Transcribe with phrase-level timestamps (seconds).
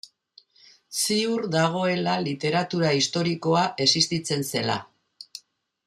[0.99, 4.81] Ziur dagoela literatura historikoa existitzen zela.